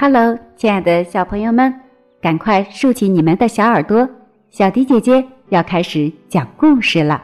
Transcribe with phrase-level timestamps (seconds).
[0.00, 1.74] Hello，亲爱的小朋友们，
[2.22, 4.08] 赶快竖起你们的小耳朵，
[4.48, 7.20] 小迪姐姐要开始讲故事了。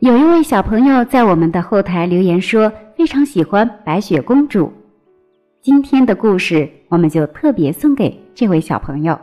[0.00, 4.72] 有一位小朋友在我们的后台留言说，非常喜欢白雪公主。
[5.60, 9.16] 今天的故事，我们就特别送给这位小朋友。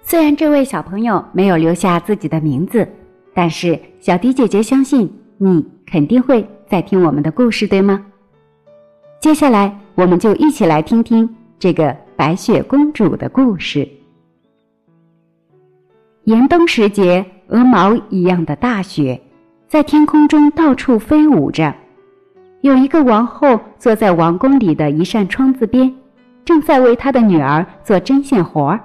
[0.00, 2.86] 虽然这位小朋友没有留下自己的名字，
[3.34, 8.06] 但是小迪姐姐相信你肯定会在听我们的故事，对吗？
[9.18, 9.76] 接下来。
[9.94, 13.88] 我们就一起来听听这个白雪公主的故事。
[16.24, 19.20] 严冬时节，鹅毛一样的大雪
[19.68, 21.72] 在天空中到处飞舞着。
[22.62, 25.94] 有一个王后坐在王宫里的一扇窗子边，
[26.44, 28.80] 正在为她的女儿做针线活儿。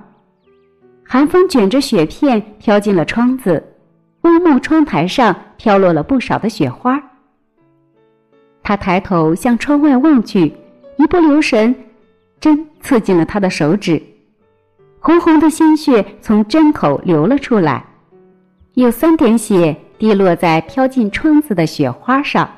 [1.04, 3.64] 寒风卷着雪片飘进了窗子，
[4.24, 7.02] 乌木窗台上飘落了不少的雪花。
[8.62, 10.54] 她抬头向窗外望去。
[11.00, 11.74] 一不留神，
[12.42, 14.04] 针刺进了他的手指，
[15.00, 17.86] 红红的鲜血从针口流了出来，
[18.74, 22.50] 有三点血滴落在飘进窗子的雪花上。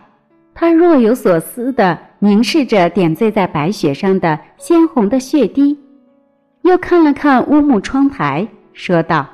[0.55, 5.79] 他若有所思地凝视着点缀在白雪上的鲜红的血滴，
[6.63, 9.27] 又看了看乌木窗台，说道：“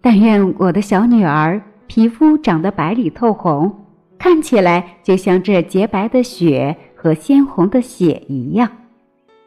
[0.00, 3.84] 但愿我的小女儿皮肤长得白里透红，
[4.18, 8.70] 看起来就像这洁白的雪。”和鲜红的血一样，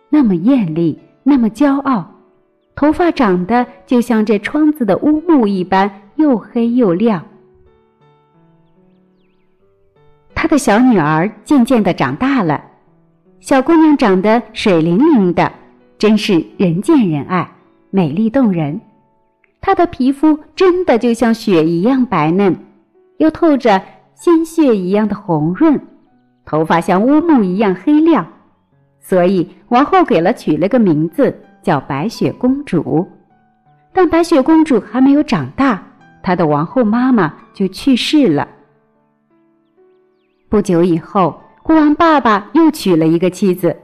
[0.10, 2.04] 那么艳丽，那么骄傲，
[2.76, 7.24] 头发长得就像这窗子的乌木一般，又黑又亮。
[10.34, 12.60] 他的小女儿渐渐的长大了，
[13.40, 15.52] 小姑娘长得水灵灵的，
[16.00, 17.48] 真是人见人爱，
[17.92, 18.82] 美丽动人。
[19.62, 22.58] 她的皮肤真的就像雪一样白嫩，
[23.18, 23.80] 又透着
[24.16, 25.80] 鲜血一样的红润。
[26.46, 28.28] 头发像乌木一样黑亮，
[29.00, 33.08] 所以王后给了取了个名字叫白雪公主。
[33.94, 35.82] 但白雪公主还没有长大，
[36.22, 38.48] 她的王后妈妈就去世了。
[40.50, 43.76] 不久以后，国王爸爸又娶了一个妻子，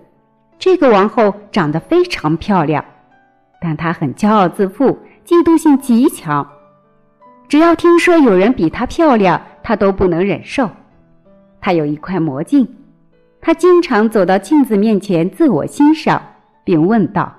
[0.57, 2.83] 这个王后长得非常漂亮，
[3.61, 6.47] 但她很骄傲自负，嫉妒心极强。
[7.47, 10.69] 只要听说有人比她漂亮，她都不能忍受。
[11.61, 12.67] 他有一块魔镜，
[13.41, 16.21] 他经常走到镜子面前自我欣赏，
[16.63, 17.33] 并问道：“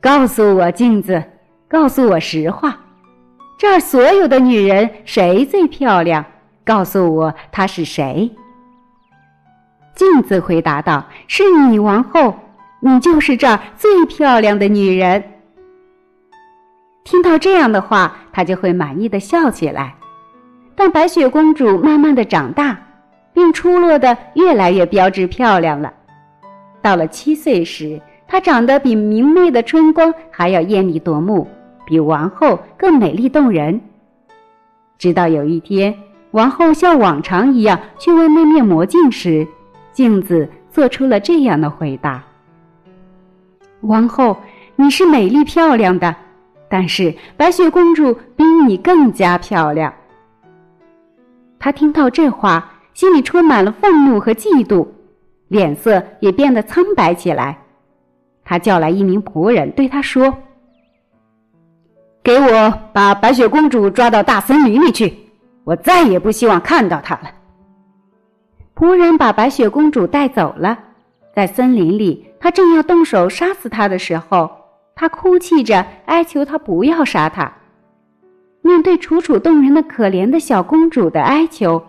[0.00, 1.22] 告诉我，镜子，
[1.68, 2.78] 告诉我实话，
[3.58, 6.24] 这儿所有的女人谁最漂亮？
[6.64, 8.30] 告诉我她是谁？”
[9.94, 12.34] 镜子回答道：“是你，王后，
[12.80, 15.22] 你就是这儿最漂亮的女人。”
[17.04, 19.94] 听到这样的话，他就会满意的笑起来。
[20.74, 22.78] 但白雪公主慢慢的长大。
[23.32, 25.92] 并出落得越来越标致漂亮了。
[26.80, 31.46] 到了七岁时，她长得比明媚的春光还要艳丽夺目，
[31.86, 33.80] 比王后更美丽动人。
[34.98, 35.94] 直到有一天，
[36.32, 39.46] 王后像往常一样去问那面魔镜时，
[39.92, 42.22] 镜子做出了这样的回答
[43.82, 44.36] ：“王后，
[44.76, 46.14] 你是美丽漂亮的，
[46.68, 49.92] 但是白雪公主比你更加漂亮。”
[51.60, 52.71] 她听到这话。
[52.94, 54.86] 心里充满了愤怒和嫉妒，
[55.48, 57.58] 脸色也变得苍白起来。
[58.44, 60.36] 他叫来一名仆人，对他说
[62.22, 65.16] ：“给我把白雪公主抓到大森林里去，
[65.64, 67.30] 我再也不希望看到她了。”
[68.74, 70.78] 仆人把白雪公主带走了。
[71.34, 74.50] 在森林里，他正要动手杀死她的时候，
[74.94, 77.50] 他哭泣着哀求他不要杀她。
[78.60, 81.82] 面对楚楚动人的可怜的小公主的哀求。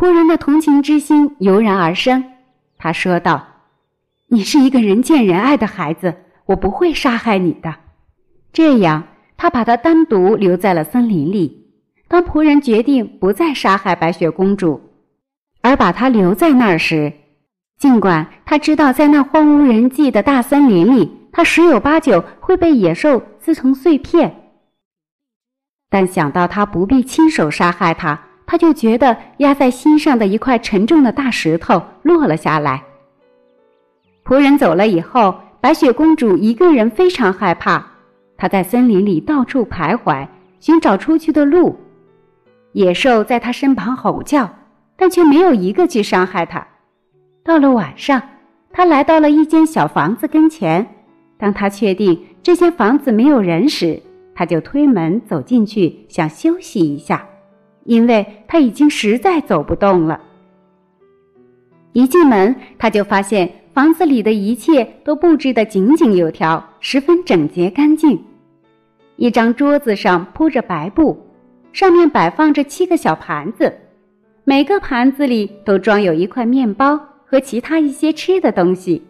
[0.00, 2.24] 仆人的同情之心油然而生，
[2.78, 3.48] 他说道
[4.28, 6.14] ：“你是一个人见人爱的孩子，
[6.46, 7.74] 我不会杀害你的。”
[8.50, 11.66] 这样，他把他单独留在了森林里。
[12.08, 14.80] 当仆人决定不再杀害白雪公主，
[15.60, 17.12] 而把她留在那儿时，
[17.76, 24.54] 尽管他知道在那荒无人迹的大森林里，他十有八九会被野兽撕成碎片，
[25.90, 28.28] 但想到他不必亲手杀害她。
[28.50, 32.82] 他就觉得压在心上的一块沉重的大石头落了下来。
[34.24, 37.80] 仆人走了以后，白雪公主一个人非常害怕，
[38.36, 40.26] 她在森林里到处徘徊，
[40.58, 41.78] 寻找出去的路。
[42.72, 44.50] 野兽在她身旁吼叫，
[44.96, 46.66] 但却没有一个去伤害她。
[47.44, 48.20] 到了晚上，
[48.72, 50.84] 她来到了一间小房子跟前。
[51.38, 54.02] 当她确定这间房子没有人时，
[54.34, 57.24] 她就推门走进去，想休息一下。
[57.84, 60.20] 因为他已经实在走不动了。
[61.92, 68.22] 一进门，他就发现房子里的一切都布置得井井有条，十分整洁干净。
[69.16, 71.18] 一张桌子上铺着白布，
[71.72, 73.74] 上面摆放着七个小盘子，
[74.44, 79.04] 每个盘子里都装有一块面包和其他一些吃的东西。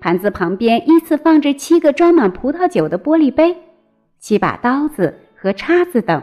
[0.00, 3.56] 盘子旁边依次放着七个装满葡萄酒的玻璃杯，
[4.18, 6.22] 七把刀子和叉子等。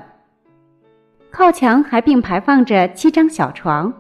[1.34, 3.92] 靠墙还并排放着七张小床。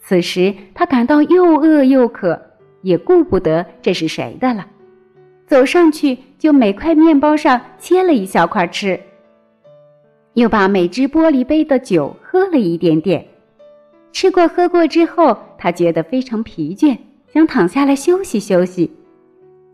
[0.00, 2.40] 此时他感到又饿又渴，
[2.82, 4.66] 也顾不得这是谁的了，
[5.46, 8.98] 走上去就每块面包上切了一小块吃，
[10.34, 13.24] 又把每只玻璃杯的酒喝了一点点。
[14.10, 16.98] 吃过喝过之后，他觉得非常疲倦，
[17.32, 18.90] 想躺下来休息休息，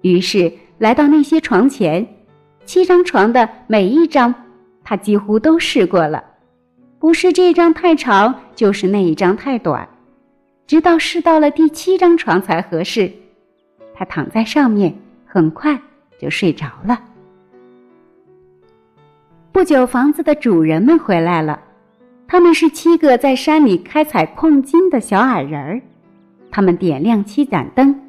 [0.03, 2.07] 于是来到那些床前，
[2.67, 4.35] 七张床的每一张，
[4.85, 6.23] 他几乎都试过了。
[7.03, 9.89] 不是这张太长，就是那一张太短，
[10.69, 13.13] 直到试到了第七张床才合适。
[13.93, 14.97] 他躺在上面，
[15.27, 15.77] 很快
[16.17, 17.03] 就睡着了。
[19.51, 21.61] 不久，房子的主人们回来了，
[22.29, 25.83] 他们是七个在山里开采矿金的小矮人儿。
[26.53, 28.01] 他们点亮七盏灯，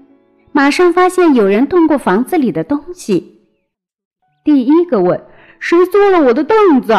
[0.51, 3.42] 马上发现有人动过房子里的东西。
[4.44, 5.25] 第一个问
[5.57, 6.94] ：“谁坐了我的凳子？”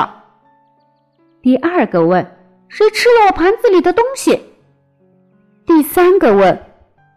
[1.44, 2.26] 第二个问
[2.68, 4.40] ：“谁吃了我盘子里的东西？”
[5.66, 6.58] 第三个问：“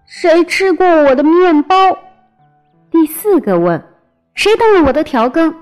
[0.06, 1.76] 谁吃过我的面包？”
[2.92, 3.82] 第四个问
[4.36, 5.56] ：“谁动了我的调羹？”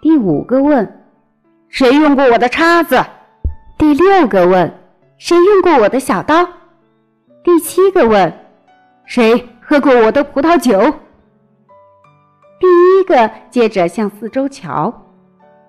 [0.00, 1.04] 第五个问
[1.68, 3.04] ：“谁用过我的叉子？”
[3.76, 4.74] 第六个问
[5.18, 6.48] ：“谁用过我的小刀？”
[7.44, 8.32] 第七个问
[9.04, 10.80] ：“谁喝过我的葡萄酒？”
[12.58, 15.02] 第一个接着向四周瞧，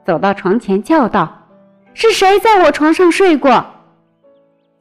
[0.06, 1.36] 走到床前叫道。
[1.94, 3.65] 是谁在我床上睡过？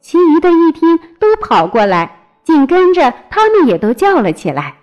[0.01, 2.09] 其余的一听，都跑过来，
[2.43, 4.75] 紧跟着他们也都叫了起来，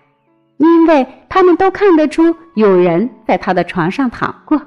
[0.58, 4.60] 因为他们都看得出有人在他的床上躺过。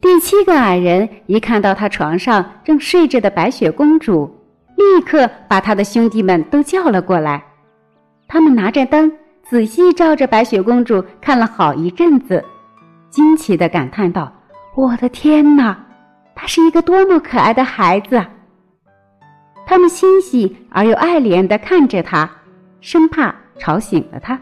[0.00, 4.34] 第七个矮人一看到他床上正睡着的白雪公主，
[4.76, 7.44] 立刻把他的兄弟们都叫了过来。
[8.26, 9.12] 他们拿着灯，
[9.42, 12.42] 仔细照着白雪公主看了好一阵子，
[13.10, 14.32] 惊奇地感叹道
[14.74, 15.78] ：“我的天哪！”
[16.34, 18.24] 他是一个多么可爱的孩子！
[19.64, 22.28] 他们欣喜而又爱怜的看着他，
[22.80, 24.38] 生怕吵醒了他。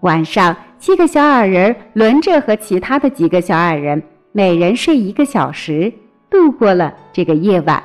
[0.00, 4.02] 晚上，七个小矮人轮着和其他的几个小矮人，
[4.32, 5.92] 每人睡一个小时，
[6.28, 7.82] 度过了这个夜晚。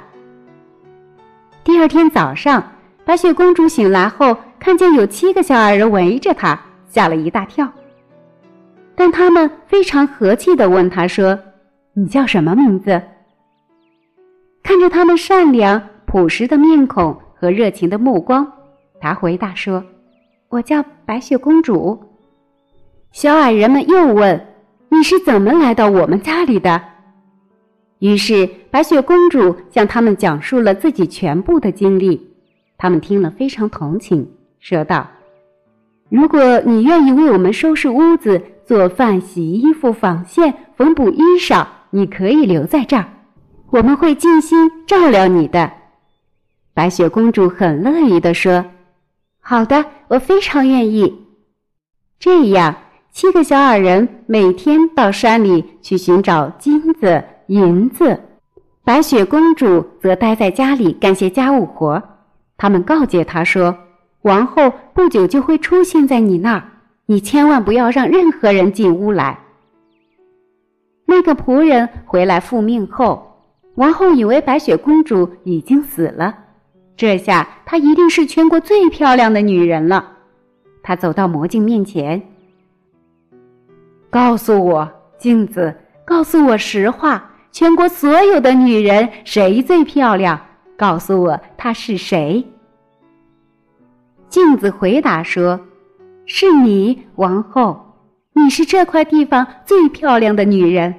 [1.63, 2.71] 第二天早上，
[3.05, 7.71] 白雪公主醒来后，看见有七个小矮人围着她，吓了一大跳。
[8.95, 11.39] 但他们非常和气地问她说。
[11.99, 13.01] 你叫什么名字？
[14.61, 18.45] 看着他们善良朴实的面孔和热情的目光，
[18.99, 19.83] 他回答说
[20.49, 21.99] ：“我叫白雪公主。”
[23.11, 24.45] 小矮人们又问
[24.89, 26.79] ：“你是怎么来到我们家里的？”
[27.97, 32.31] 于是白雪公主向他们讲述了自己全部的经历。
[32.77, 34.29] 他们听了非常同情，
[34.59, 35.07] 说道
[36.09, 43.05] ：“如果你愿意为我们收拾屋子、做饭、洗衣服、纺线、缝补衣裳。”你可以留在这儿，
[43.71, 45.71] 我们会尽心照料你的。
[46.73, 48.65] 白雪公主很乐意地说
[49.41, 51.25] ：“好的，我非常愿意。”
[52.19, 52.75] 这样，
[53.11, 58.19] 七个小矮人每天到山里去寻找金子、银子，
[58.83, 62.03] 白雪公主则待在家里干些家务活。
[62.57, 63.75] 他们告诫她说
[64.23, 66.63] ：“王后不久就会出现在你那儿，
[67.05, 69.39] 你千万不要让任何人进屋来。”
[71.09, 73.41] 那个仆人回来复命后，
[73.75, 76.37] 王后以为白雪公主已经死了，
[76.97, 80.17] 这下她一定是全国最漂亮的女人了。
[80.83, 82.21] 她走到魔镜面前，
[84.09, 85.73] 告诉我，镜子，
[86.03, 90.37] 告诉我实话，全国所有的女人谁最漂亮？
[90.75, 92.45] 告诉我她是谁？
[94.27, 95.57] 镜子回答说
[96.27, 97.81] ：“是你，王后。”
[98.37, 100.93] 你是这块地方最漂亮的女人，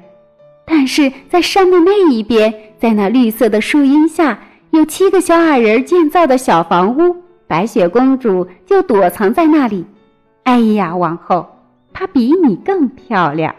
[0.67, 4.41] 但是在山的那一边，在那绿色的树荫下，
[4.71, 7.17] 有七个小矮人建造的小房屋，
[7.47, 9.87] 白雪公主就躲藏在那里。
[10.43, 11.47] 哎呀，王后，
[11.93, 13.55] 她比你更漂亮。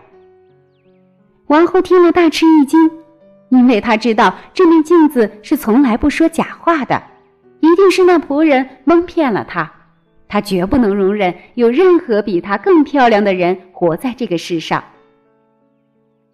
[1.47, 2.91] 王后听了大吃一惊，
[3.47, 7.01] 因为她知道这面镜子是从来不说假话的，
[7.61, 9.71] 一定是那仆人蒙骗了她。
[10.29, 14.81] 她绝不能容忍有任何比她更漂亮的人活在这个世上，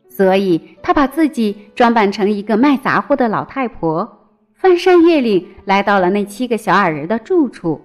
[0.09, 7.81] 所以她把自己装扮成一个卖杂货的老太婆，翻山越岭来到了那七个小矮人的住处，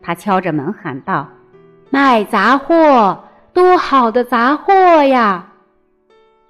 [0.00, 1.28] 他敲着门喊道
[1.90, 4.72] ：“卖杂货，多好的杂货
[5.04, 5.52] 呀！”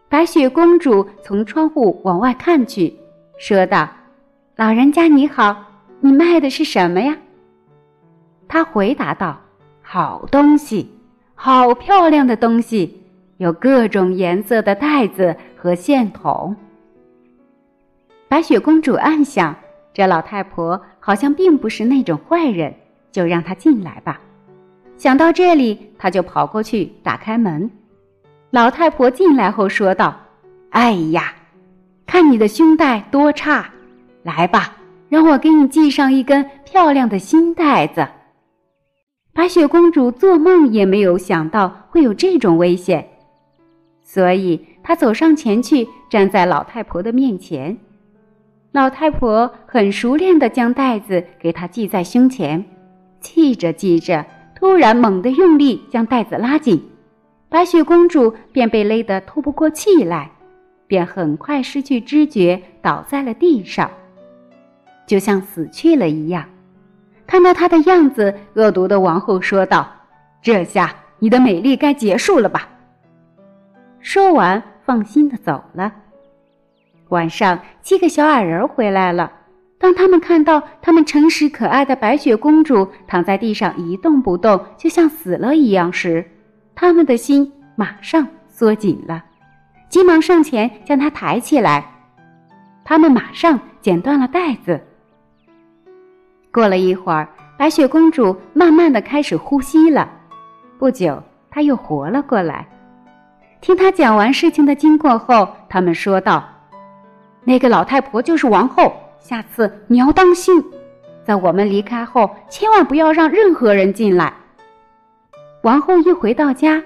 [0.08, 2.94] 白雪公主从窗户往外看去，
[3.38, 3.88] 说道
[4.56, 5.56] ：“老人家你好，
[6.00, 7.16] 你卖的是什么呀？”
[8.48, 9.40] 他回答道
[9.82, 10.90] ：“好东西，
[11.34, 13.02] 好漂亮的东西，
[13.38, 16.56] 有各种颜色的袋子和线筒。”
[18.28, 19.54] 白雪公主暗想。
[19.94, 22.74] 这老太婆好像并不是那种坏人，
[23.10, 24.20] 就让她进来吧。
[24.98, 27.70] 想到这里，她就跑过去打开门。
[28.50, 30.14] 老太婆进来后说道
[30.68, 31.32] ：“哎呀，
[32.06, 33.70] 看你的胸带多差，
[34.22, 34.76] 来吧，
[35.08, 38.06] 让我给你系上一根漂亮的新带子。”
[39.36, 43.06] 白雪公主做梦也没有想到会有这种危险，
[44.02, 47.76] 所以她走上前去，站在老太婆的面前。
[48.72, 52.64] 老太婆很熟练地将袋子给她系在胸前，
[53.20, 54.24] 系着系着，
[54.54, 56.82] 突然猛地用力将袋子拉紧，
[57.50, 60.30] 白雪公主便被勒得透不过气来，
[60.86, 63.90] 便很快失去知觉，倒在了地上，
[65.06, 66.42] 就像死去了一样。
[67.26, 69.90] 看到她的样子，恶毒的王后说道
[70.40, 72.68] ：“这下你的美丽该结束了吧？”
[74.00, 75.92] 说完，放心的走了。
[77.09, 79.33] 晚上，七个小矮人回来了。
[79.78, 86.25] 当他们看到他们诚实可爱的白雪公主躺在地上一动不动，就像死了一样时，
[86.75, 89.23] 他们的心马上缩紧了，
[89.88, 91.85] 急忙上前将她抬起来。
[92.85, 94.80] 他们马上剪断了带子。
[96.56, 100.08] 过了一会儿，白雪公主慢慢的开始呼吸了。
[100.78, 102.66] 不久，她又活了过来。
[103.60, 106.42] 听她讲完事情的经过后，他们说道。
[107.44, 110.64] 那个老太婆就是王后，下次你要当心，
[111.26, 114.32] 在我们离开后，千万不要让任何人进来。
[115.60, 116.82] 王后一回到家，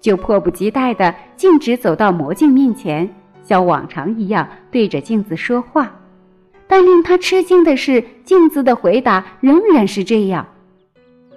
[0.00, 3.06] 就迫不及待的径直走到魔镜面前，
[3.42, 5.92] 像往常一样对着镜子说话。
[6.70, 10.46] 但令她吃惊的是，镜子的回答仍然是这样：“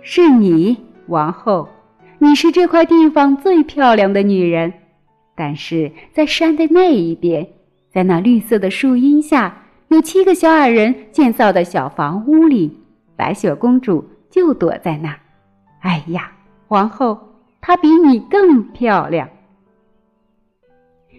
[0.03, 1.67] 是你，王后，
[2.19, 4.71] 你是这块地方最漂亮的女人，
[5.35, 7.47] 但是在山的那一边。”
[7.91, 12.79] 在那绿色的树荫下，有七个小矮人建造的小房屋里，
[13.15, 15.19] 白雪公主就躲在那儿。
[15.79, 16.31] 哎呀，
[16.67, 17.17] 皇后，
[17.59, 19.27] 她比你更漂亮。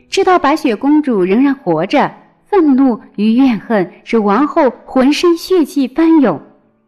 [0.09, 2.13] 知道白雪公主仍然活着，
[2.55, 6.41] 愤怒与怨恨使王后浑身血气翻涌，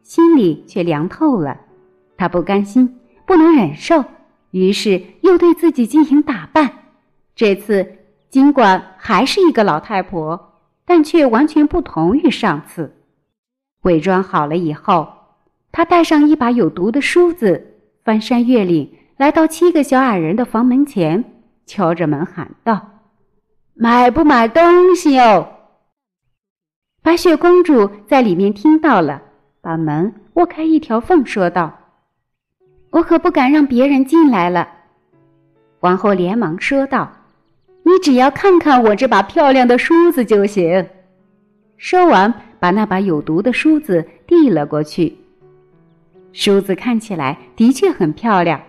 [0.04, 1.60] 心里却凉透了。
[2.16, 4.04] 她不甘心，不能忍受，
[4.52, 6.70] 于是又对自己进行打扮。
[7.34, 7.94] 这次。
[8.28, 12.94] 尽管还是一个老太婆，但却完全不同于上次。
[13.82, 15.08] 伪装好了以后，
[15.72, 21.24] 她带上一把有毒的梳子，翻山越岭，来到七个小矮人的房门前，
[21.64, 22.88] 敲着门喊道
[23.72, 25.48] ：“买不买东西哦？”
[27.06, 29.22] 白雪公主在里面听到了，
[29.60, 31.72] 把门握开一条缝，说道
[32.90, 34.68] ：“我可不敢让别人进来了。”
[35.78, 37.12] 王后连忙说道。
[37.84, 40.84] 你只要看看我这把漂亮的梳子就行。
[41.76, 45.16] 说完，把那把有毒的梳子递了过去。
[46.32, 48.60] 梳子看起来的确很漂亮。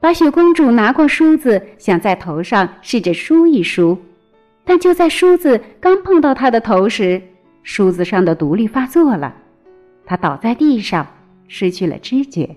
[0.00, 3.98] 白雪公主拿过梳子，想在头上试着梳一梳，
[4.64, 7.20] 但就在梳子刚碰到她的头时，
[7.64, 9.34] 梳子上的毒力发作了，
[10.06, 11.04] 她倒在地上，
[11.48, 12.56] 失去了知觉。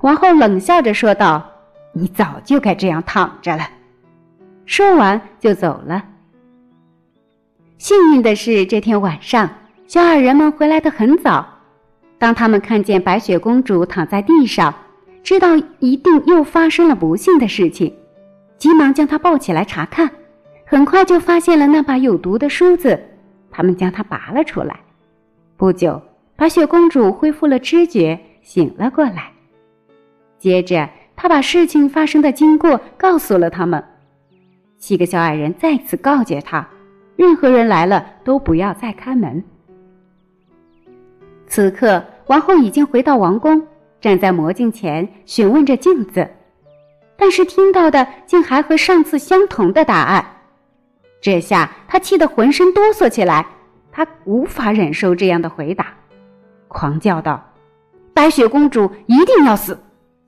[0.00, 1.44] 王后冷笑着说道
[1.92, 3.68] ：“你早就该这样躺着了。”
[4.64, 6.04] 说完就走了。
[7.78, 9.50] 幸运的是，这天晚上
[9.86, 11.46] 小矮人们回来的很早。
[12.16, 14.74] 当他们看见白雪公主躺在地上，
[15.22, 17.94] 知道一定又发生了不幸的事情，
[18.56, 20.10] 急忙将她抱起来查看。
[20.64, 23.00] 很快就发现了那把有毒的梳子，
[23.58, 24.78] 他们将它拔了出来。
[25.56, 26.00] 不久，
[26.36, 29.32] 白雪公主恢复了知觉，醒了过来。
[30.38, 33.82] 接着，她把事情发生的经过告诉了他们。
[34.76, 36.68] 七个小矮人再次告诫她
[37.18, 39.42] ：“任何人来了都不要再开门。”
[41.48, 43.66] 此刻，王后已经回到王宫，
[44.00, 46.30] 站在魔镜前询问着镜子，
[47.16, 50.24] 但是听到的竟还和上次相同的答案。
[51.20, 53.44] 这下他气得浑身哆嗦起来，
[53.90, 55.94] 他无法忍受这样的回答，
[56.68, 57.52] 狂叫道
[58.14, 59.76] ：“白雪公主一定要死，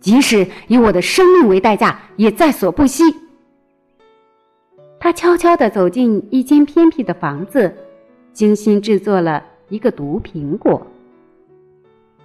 [0.00, 3.04] 即使以我的生命为代价，也在所不惜。”
[4.98, 7.72] 他悄悄地走进一间偏僻的房子，
[8.32, 10.84] 精心制作了一个毒苹果。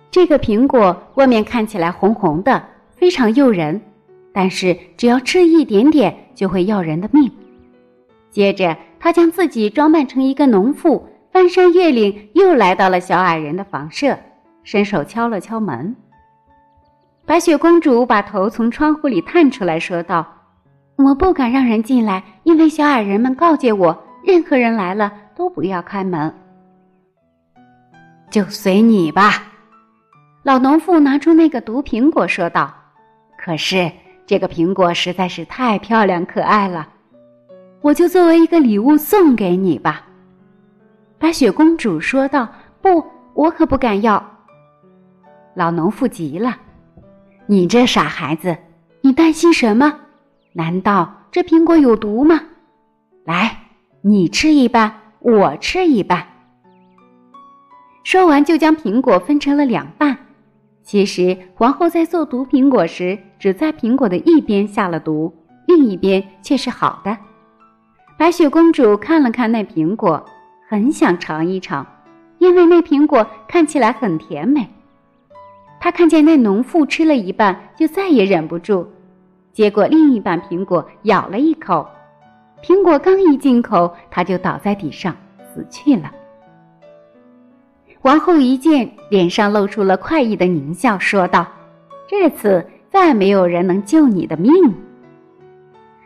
[0.10, 2.64] 这个苹果外面看起来红红的，
[2.96, 3.80] 非常诱人，
[4.34, 7.32] 但是只要吃一点点就会要人的命。”
[8.36, 14.20] 接着，他将自己装扮成一个农妇，翻山越岭，又来到了小矮人的房舍，
[14.62, 15.96] 伸手敲了敲门。
[17.26, 20.28] 白雪公主把头从窗户里探出来说道
[21.00, 26.36] ：“我不敢让人进来，因为小矮人们告诫我，任何人来了都不要开门。”
[28.30, 29.44] 就随你吧，
[30.44, 32.74] 老农妇拿出那个毒苹果说道
[33.40, 33.90] ：“可是
[34.26, 36.90] 这个苹果实在是太漂亮可爱了，
[37.82, 40.08] 我就作为一个礼物送给你吧。”
[41.18, 42.48] 白雪公主说道
[42.82, 43.04] ：“不，
[43.34, 44.24] 我可不敢要。”
[45.56, 46.58] 老农妇急了。
[47.48, 48.58] 你这傻孩子，
[49.02, 50.00] 你担心什么？
[50.54, 52.42] 难道这苹果有毒吗？
[53.24, 53.58] 来，
[54.02, 56.26] 你吃一半，我吃一半。
[58.04, 60.18] 说完，就将苹果分成了两半。
[60.84, 65.34] 其实，皇后在做毒苹果时，只在苹果的一边下了毒，
[65.68, 67.18] 另一边却是好的。
[68.18, 70.26] 白雪公主看了看那苹果，
[70.70, 71.86] 很想尝一尝，
[72.38, 74.70] 因为那苹果看起来很甜美。
[75.82, 78.88] 她看见那农妇吃了一半，就再也忍不住，
[79.52, 81.86] 结果另一半苹果咬了一口，
[82.64, 85.14] 苹果刚一进口，她就倒在地上
[85.54, 86.10] 死去了。
[88.02, 91.46] 王后一见，脸上露出了快意的狞笑，说道
[92.08, 94.52] ：“这次再没有人能救你的命。”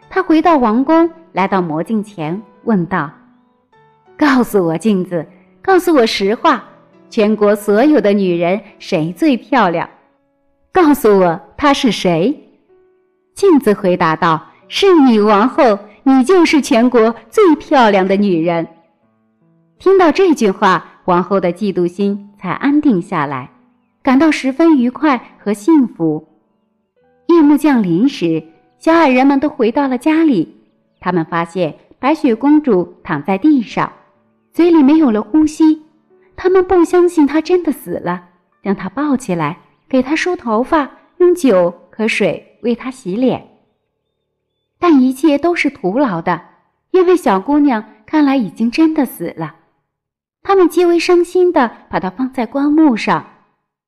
[0.09, 3.11] 他回到王宫，来到魔镜前，问道
[4.17, 5.25] ：“告诉我，镜子，
[5.61, 6.63] 告诉我实话。”
[7.09, 9.89] 全国所有的女人谁最漂亮？
[10.71, 12.39] 告诉我她是谁？
[13.33, 18.67] 镜子回答道：“是女，王后，你就是全国最漂亮的女人。”
[19.79, 23.49] 听到这句话，王后的嫉妒心才安定下来，
[24.03, 26.27] 感到十分愉快和幸福。
[27.25, 28.43] 夜幕降临时，
[28.77, 30.58] 小矮人们都回到了家里。
[30.99, 33.91] 他们发现白雪公主躺在地上，
[34.51, 35.83] 嘴里没有了呼吸。
[36.35, 38.29] 他们不相信她真的死了，
[38.63, 39.59] 将她抱起来，
[39.89, 43.45] 给她梳头发，用酒和水为她洗脸。
[44.79, 46.41] 但一切都是徒劳的，
[46.91, 49.55] 因为小姑娘看来已经真的死了。
[50.41, 53.25] 他们极为伤心的把她放在棺木上，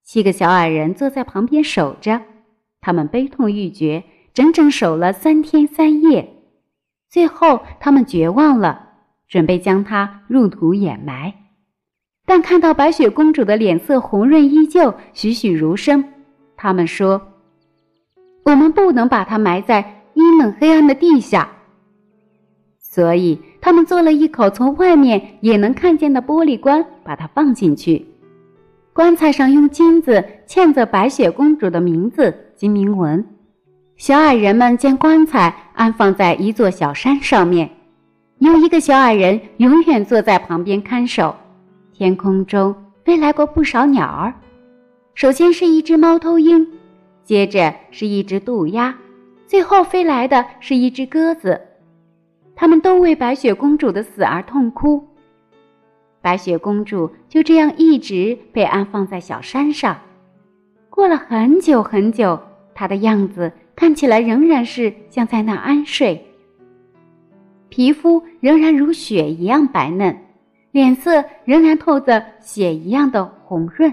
[0.04, 2.22] 七个小矮人坐在旁边守着，
[2.82, 6.41] 他们悲痛欲绝，整整守了三天三夜。
[7.12, 8.88] 最后，他们绝望了，
[9.28, 11.34] 准备将她入土掩埋。
[12.26, 16.06] 但看到白雪公主的脸色红润依旧，栩栩如生，
[16.56, 17.22] 他们说
[18.46, 21.50] ：“我们不能把她埋在阴冷黑暗的地下。”
[22.80, 28.06] 所以他们做了一口从外面也能看见的玻璃棺，把它放进去。
[28.94, 33.26] 棺材上用金子嵌着白雪公主的名字及铭文。
[33.98, 37.68] 小矮人们将棺材安放在一座小山上面，
[38.38, 41.36] 有一个小矮人永远坐在旁边看守。
[41.92, 44.32] 天空中飞来过不少鸟儿，
[45.16, 46.68] 首先是一只猫头鹰，
[47.24, 48.96] 接着是一只渡鸦，
[49.48, 51.60] 最后飞来的是一只鸽子。
[52.56, 55.04] 他们都为白雪公主的死而痛哭。
[56.22, 59.98] 白雪公主就这样一直被安放在小山上。
[60.92, 62.40] 过了很久很久，
[62.76, 66.24] 她的样子看起来仍然是像在那安睡，
[67.70, 70.16] 皮肤仍然如雪一样白嫩。
[70.70, 73.92] 脸色仍然透着血一样的红润，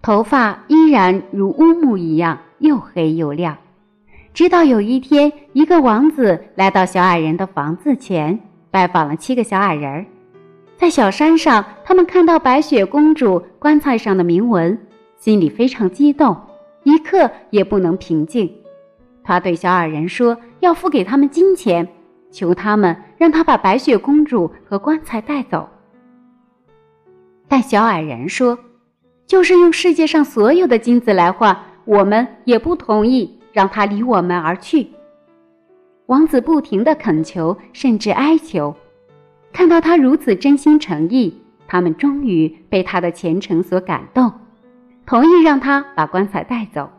[0.00, 3.58] 头发依然如乌木一样又黑又亮。
[4.32, 10.06] 直到有一天，一个王子来到小矮人的房子前，拜访了七个小矮人。
[10.78, 14.78] 在小山上，他们看到白雪公主棺材上的铭文，
[15.18, 16.34] 心里非常激动，
[16.84, 18.50] 一刻也不能平静。
[19.24, 21.88] 他对小矮人说：“要付给他们金钱。”
[22.32, 25.68] 求他们让他把白雪公主和棺材带走，
[27.46, 28.58] 但小矮人说
[29.28, 31.54] ：“就是用世界上所有的金子来换，
[31.84, 34.88] 我们也不同意让他离我们而去。”
[36.08, 38.74] 王子不停的恳求，甚至哀求。
[39.52, 44.32] 看到他如此真心诚意，他们终于被他的虔诚所感动，
[45.04, 46.90] 同意让他把棺材带走。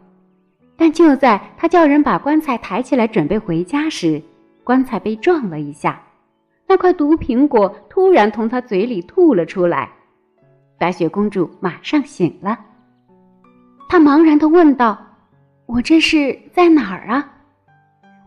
[0.83, 4.21] 但就在他叫人把棺材抬起来准备回家时，
[4.65, 6.03] 棺材被撞了一下，
[6.67, 9.89] 那块毒苹果突然从他嘴里吐了出来。
[10.77, 12.59] 白雪公主马上醒了，
[13.87, 14.99] 她茫然的问道
[15.67, 17.31] ：“我这是在哪儿啊？”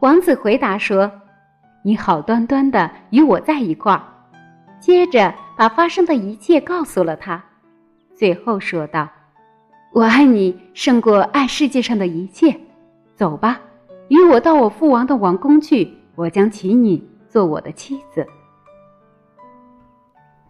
[0.01, 1.13] 王子回答说
[1.85, 4.03] ：“你好端端的与我在一块儿。”
[4.81, 7.45] 接着把发生的一切告诉了他，
[8.15, 9.07] 最后说道
[9.97, 12.55] ：“我爱你胜过爱世界上的一切。
[13.15, 13.59] 走吧，
[14.09, 18.27] 与我到我父王的王宫去，我将娶你做我的妻子。”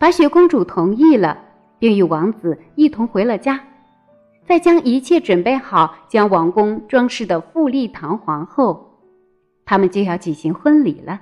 [0.01, 1.39] 白雪公主同意了，
[1.79, 3.61] 并与王子一同回了家。
[4.45, 8.99] 在将一切准备好，将王宫装饰的富丽堂皇后，
[9.65, 11.21] 他们就要举行婚礼了。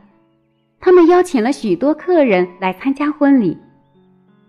[0.81, 3.59] 他们邀请了许多客人来参加婚礼，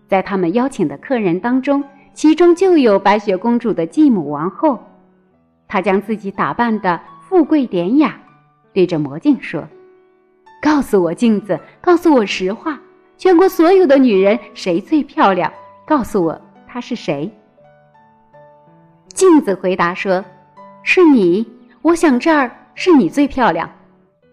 [0.08, 1.84] 在他们邀请的客人当中，
[2.16, 4.82] 其中就有白雪公主的继母王后。
[5.68, 8.18] 她将自己打扮的富贵典雅，
[8.72, 9.68] 对着魔镜说
[10.62, 12.80] ：“告诉我镜子，告诉我实话，
[13.18, 15.52] 全国所有的女人谁最漂亮？
[15.86, 17.30] 告诉我她是谁。”
[19.12, 20.24] 镜子回答说
[20.82, 21.46] ：“是你，
[21.82, 23.70] 我想这儿是你最漂亮。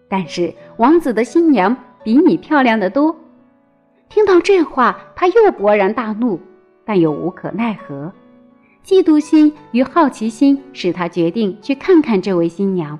[0.08, 3.14] 但是王子的新娘比你漂亮的多。”
[4.08, 6.40] 听到这话，他又勃然大怒，
[6.84, 8.12] 但又无可奈何。
[8.84, 12.98] 嫉妒心与好奇心使他决定去看看这位新娘。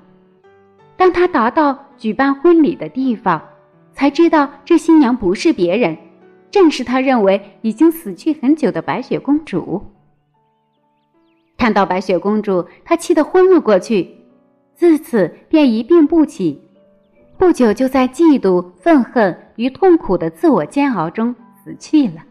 [0.97, 3.41] 当他达到举办婚礼的地方，
[3.93, 5.95] 才知道这新娘不是别人，
[6.49, 9.83] 正是他认为已经死去很久的白雪公主。
[11.57, 14.09] 看到白雪公主，他气得昏了过去，
[14.73, 16.61] 自此便一病不起。
[17.37, 22.23] 不久，就在嫉妒、愤恨与痛苦的自我煎熬中死去了。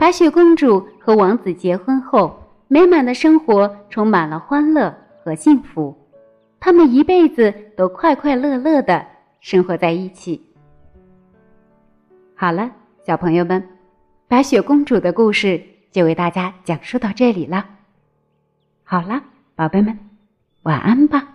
[0.00, 2.34] 白雪公主和王子结婚后，
[2.68, 5.94] 美满的生活充满了欢乐和幸福，
[6.58, 9.06] 他们一辈子都快快乐乐的
[9.42, 10.42] 生活在一起。
[12.34, 12.70] 好了，
[13.06, 13.62] 小朋友们，
[14.26, 17.66] 白雪公主的故事就为大家讲述到这里了。
[18.82, 19.22] 好了，
[19.54, 19.98] 宝贝们，
[20.62, 21.29] 晚安吧。